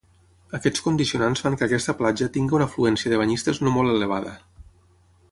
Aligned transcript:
Aquests 0.59 0.81
condicionants 0.85 1.43
fan 1.47 1.57
que 1.61 1.65
aquesta 1.67 1.95
platja 1.99 2.29
tingui 2.37 2.57
una 2.59 2.67
afluència 2.71 3.11
de 3.13 3.19
banyistes 3.23 3.61
no 3.67 3.75
molt 3.75 3.93
elevada. 3.99 4.33